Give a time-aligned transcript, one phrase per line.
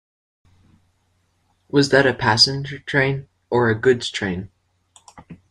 [1.69, 4.49] Was that a passenger train or a goods train?